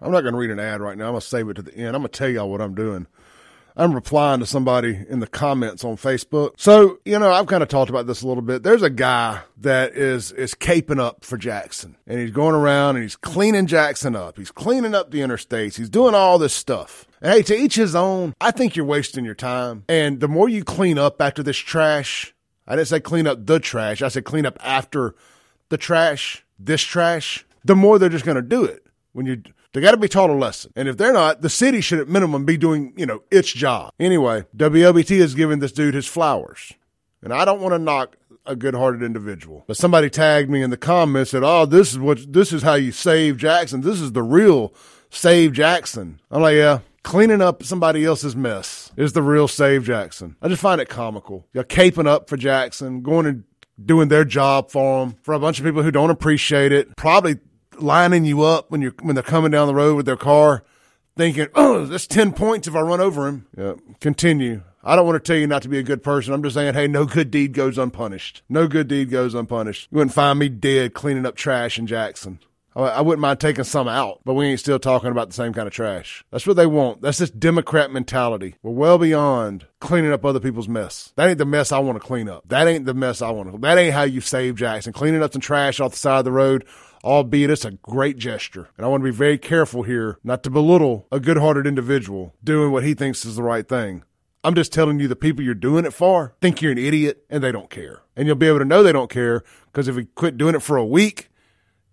[0.00, 1.06] I'm not going to read an ad right now.
[1.06, 1.88] I'm going to save it to the end.
[1.88, 3.06] I'm going to tell y'all what I'm doing.
[3.76, 6.52] I'm replying to somebody in the comments on Facebook.
[6.56, 8.62] So, you know, I've kind of talked about this a little bit.
[8.62, 11.96] There's a guy that is is caping up for Jackson.
[12.06, 14.36] And he's going around and he's cleaning Jackson up.
[14.36, 15.76] He's cleaning up the interstates.
[15.76, 17.06] He's doing all this stuff.
[17.22, 18.34] And hey, to each his own.
[18.40, 19.84] I think you're wasting your time.
[19.88, 22.34] And the more you clean up after this trash,
[22.66, 24.02] I didn't say clean up the trash.
[24.02, 25.14] I said clean up after
[25.68, 28.86] the trash, this trash, the more they're just going to do it.
[29.12, 29.42] When you
[29.72, 30.72] they got to be taught a lesson.
[30.74, 33.92] And if they're not, the city should at minimum be doing, you know, its job.
[34.00, 36.72] Anyway, WLBT is giving this dude his flowers.
[37.22, 39.64] And I don't want to knock a good-hearted individual.
[39.66, 42.74] But somebody tagged me in the comments said, "Oh, this is what this is how
[42.74, 43.82] you save Jackson.
[43.82, 44.74] This is the real
[45.10, 50.36] save Jackson." I'm like, "Yeah, cleaning up somebody else's mess is the real save Jackson."
[50.40, 51.46] I just find it comical.
[51.52, 53.44] You're caping up for Jackson, going and
[53.84, 56.96] doing their job for them for a bunch of people who don't appreciate it.
[56.96, 57.38] Probably
[57.82, 60.64] lining you up when you're when they're coming down the road with their car,
[61.16, 64.62] thinking, "Oh, that's ten points if I run over him." Yeah, continue.
[64.82, 66.32] I don't want to tell you not to be a good person.
[66.32, 68.42] I'm just saying, hey, no good deed goes unpunished.
[68.48, 69.88] No good deed goes unpunished.
[69.90, 72.38] You wouldn't find me dead cleaning up trash in Jackson.
[72.76, 75.66] I wouldn't mind taking some out, but we ain't still talking about the same kind
[75.66, 76.24] of trash.
[76.30, 77.02] That's what they want.
[77.02, 78.54] That's this Democrat mentality.
[78.62, 81.12] We're well beyond cleaning up other people's mess.
[81.16, 82.48] That ain't the mess I want to clean up.
[82.48, 83.58] That ain't the mess I want to.
[83.58, 84.92] That ain't how you save Jackson.
[84.92, 86.64] Cleaning up some trash off the side of the road
[87.04, 88.68] albeit it's a great gesture.
[88.76, 92.34] And I want to be very careful here not to belittle a good hearted individual
[92.42, 94.04] doing what he thinks is the right thing.
[94.42, 97.42] I'm just telling you the people you're doing it for think you're an idiot and
[97.42, 98.02] they don't care.
[98.16, 100.62] And you'll be able to know they don't care because if we quit doing it
[100.62, 101.28] for a week,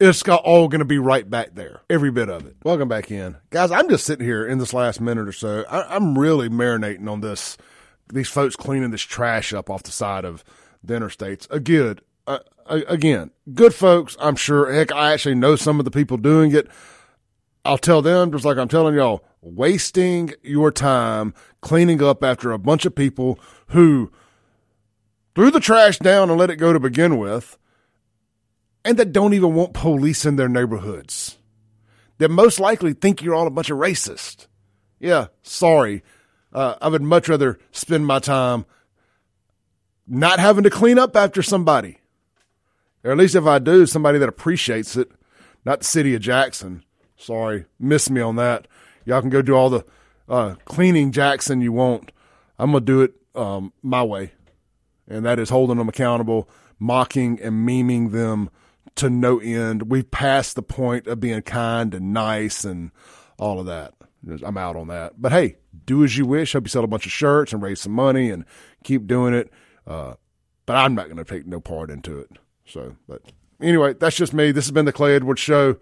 [0.00, 2.56] it's all going to be right back there, every bit of it.
[2.64, 3.36] Welcome back in.
[3.50, 5.64] Guys, I'm just sitting here in this last minute or so.
[5.70, 7.56] I, am really marinating on this,
[8.12, 10.44] these folks cleaning this trash up off the side of
[10.82, 11.50] the interstates.
[11.50, 14.72] Again, uh, again, good folks, I'm sure.
[14.72, 16.68] Heck, I actually know some of the people doing it.
[17.64, 22.58] I'll tell them, just like I'm telling y'all, wasting your time cleaning up after a
[22.58, 24.10] bunch of people who
[25.34, 27.56] threw the trash down and let it go to begin with,
[28.84, 31.38] and that don't even want police in their neighborhoods.
[32.18, 34.46] That most likely think you're all a bunch of racists.
[35.00, 36.02] Yeah, sorry.
[36.52, 38.66] Uh, I would much rather spend my time
[40.06, 41.98] not having to clean up after somebody
[43.04, 45.10] or at least if I do, somebody that appreciates it,
[45.64, 46.82] not the city of Jackson.
[47.16, 48.66] Sorry, miss me on that.
[49.04, 49.84] Y'all can go do all the
[50.28, 52.10] uh, cleaning Jackson you want.
[52.58, 54.32] I'm gonna do it um, my way,
[55.06, 56.48] and that is holding them accountable,
[56.78, 58.50] mocking and memeing them
[58.96, 59.90] to no end.
[59.90, 62.90] We've passed the point of being kind and nice and
[63.38, 63.94] all of that.
[64.44, 65.20] I'm out on that.
[65.20, 66.52] But hey, do as you wish.
[66.52, 68.44] Hope you sell a bunch of shirts and raise some money and
[68.82, 69.50] keep doing it.
[69.86, 70.14] Uh,
[70.66, 72.30] but I'm not going to take no part into it.
[72.66, 73.22] So, but
[73.60, 74.52] anyway, that's just me.
[74.52, 75.76] This has been the Clay Edwards Show.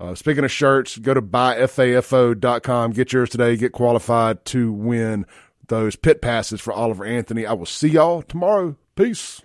[0.00, 2.92] Uh, speaking of shirts, go to buyfafo.com.
[2.92, 3.56] Get yours today.
[3.56, 5.26] Get qualified to win
[5.66, 7.44] those pit passes for Oliver Anthony.
[7.46, 8.76] I will see y'all tomorrow.
[8.96, 9.42] Peace.